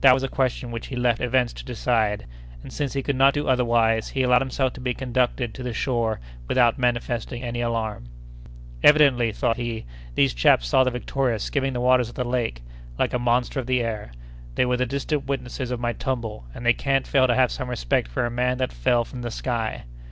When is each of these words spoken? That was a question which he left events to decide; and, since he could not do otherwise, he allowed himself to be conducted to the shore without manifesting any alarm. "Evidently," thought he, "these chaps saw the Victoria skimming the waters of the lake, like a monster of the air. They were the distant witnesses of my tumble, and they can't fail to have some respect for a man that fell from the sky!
That 0.00 0.12
was 0.12 0.24
a 0.24 0.28
question 0.28 0.72
which 0.72 0.88
he 0.88 0.96
left 0.96 1.20
events 1.20 1.52
to 1.52 1.64
decide; 1.64 2.26
and, 2.64 2.72
since 2.72 2.94
he 2.94 3.00
could 3.00 3.14
not 3.14 3.32
do 3.32 3.46
otherwise, 3.46 4.08
he 4.08 4.24
allowed 4.24 4.40
himself 4.42 4.72
to 4.72 4.80
be 4.80 4.92
conducted 4.92 5.54
to 5.54 5.62
the 5.62 5.72
shore 5.72 6.18
without 6.48 6.80
manifesting 6.80 7.44
any 7.44 7.60
alarm. 7.60 8.08
"Evidently," 8.82 9.30
thought 9.30 9.56
he, 9.56 9.84
"these 10.16 10.34
chaps 10.34 10.66
saw 10.66 10.82
the 10.82 10.90
Victoria 10.90 11.38
skimming 11.38 11.74
the 11.74 11.80
waters 11.80 12.08
of 12.08 12.16
the 12.16 12.24
lake, 12.24 12.62
like 12.98 13.12
a 13.12 13.20
monster 13.20 13.60
of 13.60 13.66
the 13.66 13.80
air. 13.80 14.10
They 14.56 14.66
were 14.66 14.76
the 14.76 14.84
distant 14.84 15.26
witnesses 15.26 15.70
of 15.70 15.78
my 15.78 15.92
tumble, 15.92 16.46
and 16.52 16.66
they 16.66 16.72
can't 16.72 17.06
fail 17.06 17.28
to 17.28 17.36
have 17.36 17.52
some 17.52 17.70
respect 17.70 18.08
for 18.08 18.26
a 18.26 18.30
man 18.32 18.58
that 18.58 18.72
fell 18.72 19.04
from 19.04 19.22
the 19.22 19.30
sky! 19.30 19.84